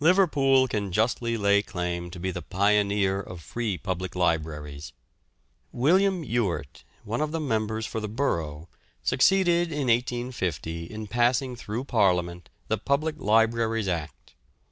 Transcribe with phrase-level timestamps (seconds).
[0.00, 4.92] Liverpool can justly lay claim to be the pioneer of free public libraries.
[5.70, 8.68] William Ewart, one of the members for the borough,
[9.04, 14.34] succeeded in 1850 in passing through Parliament the Public Libraries Act.